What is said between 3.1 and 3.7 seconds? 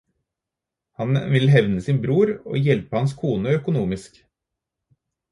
kone